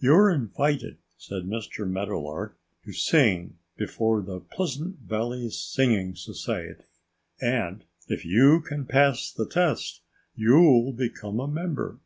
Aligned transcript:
"You're 0.00 0.28
invited," 0.28 0.98
said 1.16 1.44
Mr. 1.44 1.88
Meadowlark, 1.88 2.58
"to 2.84 2.92
sing 2.92 3.56
before 3.78 4.20
the 4.20 4.38
Pleasant 4.40 4.98
Valley 4.98 5.48
Singing 5.48 6.14
Society. 6.14 6.82
And 7.40 7.82
if 8.06 8.22
you 8.22 8.60
can 8.60 8.84
pass 8.84 9.32
the 9.32 9.46
test 9.46 10.02
you'll 10.36 10.92
become 10.92 11.40
a 11.40 11.48
member." 11.48 12.00